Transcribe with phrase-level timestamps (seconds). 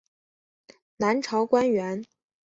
[0.97, 2.03] 南朝官员。